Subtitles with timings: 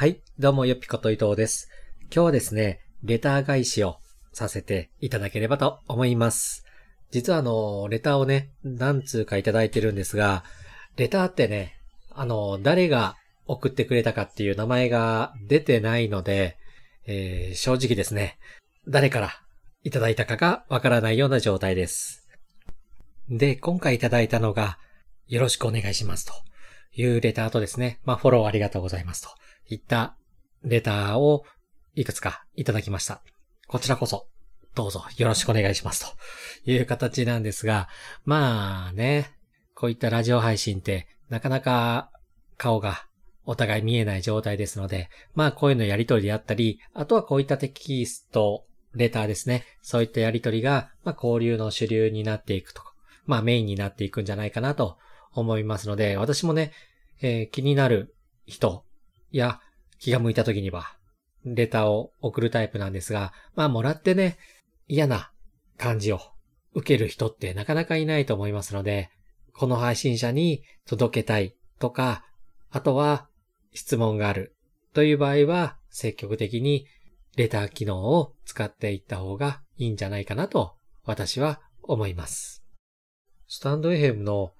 [0.00, 1.68] はい、どうもよっぴこと伊藤です。
[2.02, 3.96] 今日はですね、レター返しを
[4.32, 6.64] させていただければと思います。
[7.10, 10.44] 実はあの、レターをね、何通かいただいてるんですが、
[10.96, 11.80] レターってね、
[12.12, 13.16] あの、誰が
[13.48, 16.58] 送ってくれたかっていう名前が出てないので、
[17.08, 18.38] えー正直ですね、
[18.86, 19.42] 誰から
[19.82, 22.28] いただいたかがわからないような状態です。
[23.28, 24.78] で、今回いただいたのが、
[25.26, 26.34] よろしくお願いしますと
[26.94, 29.30] いうレターとですね、まあフォローありがとうございますと
[29.68, 30.16] いった
[30.62, 31.44] レターを
[31.94, 33.22] いくつかいただきました。
[33.66, 34.26] こちらこそ、
[34.74, 36.14] どうぞよろしくお願いします
[36.64, 37.88] という形なんですが、
[38.24, 39.32] まあね、
[39.74, 42.10] こういったラジオ配信ってなかなか
[42.56, 43.04] 顔が
[43.44, 48.64] お互い見えない状態ですので、まあこういうのやりとりであったり、あとはこういったテキスト、
[48.94, 49.64] レターですね。
[49.82, 52.82] そういったやりとりが、まあ交流の主流になっていくと。
[53.26, 54.98] まあメインになっていくんじゃないかなと
[55.32, 56.72] 思いますので、私もね、
[57.20, 58.14] えー気になる
[58.46, 58.84] 人
[59.30, 59.60] や
[59.98, 60.96] 気が向いた時には、
[61.44, 64.38] レターを送るタイプなんですが、まあもらってね、
[64.86, 65.30] 嫌な
[65.76, 66.20] 感じを
[66.74, 69.10] 受ける人ってなかなかいないと思いますので、
[69.52, 72.24] この配信者に届けたいとか、
[72.70, 73.28] あとは
[73.72, 74.56] 質問がある
[74.94, 76.86] という場合は積極的に
[77.36, 82.64] レター機能を使っていった方がいいんじゃないかなと私は思います。
[83.46, 84.52] スタンド FM の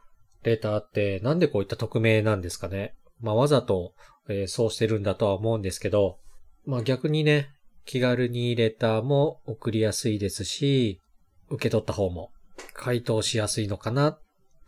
[0.43, 2.95] レターってなんでこういった匿名なんですかね？
[3.21, 3.95] まあわざと、
[4.29, 6.19] えーそうしてるんだとは思うんですけど、
[6.67, 7.51] まあ逆にね、
[7.85, 11.01] 気軽にレターも送りやすいですし、
[11.49, 12.31] 受け取った方も
[12.75, 14.19] 回答しやすいのかな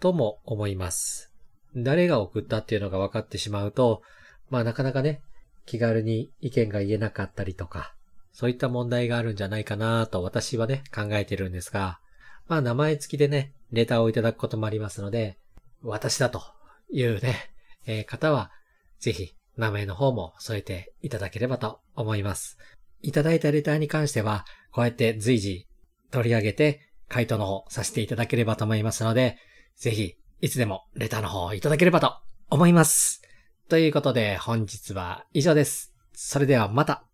[0.01, 1.31] とも思います。
[1.77, 4.03] 誰が送ったっていうのが分かってしまうと、
[4.49, 5.21] まあなかなかね、
[5.67, 7.95] 気軽に意見が言えなかったりとか、
[8.33, 12.01] そういった問題があるんじゃないかなと私はね、考えてるんですが、
[12.49, 15.37] まあ名前付きでね、レターをいただくこともありますので、
[15.83, 16.43] 私だと
[16.91, 17.51] いうね、
[17.87, 18.51] えー方は、
[18.99, 22.59] ぜひ名前の方も添えていただければと思います。
[23.03, 25.67] いただいたレターに関しては、こうやって随時
[26.11, 29.37] 取り上げて回答の方させていただければと思いますので、
[29.77, 32.15] ぜひ、いつでもレターの方をいただければと
[32.49, 33.23] 思います。
[33.69, 35.95] ということで、本日は以上です。
[36.13, 37.10] それではまた。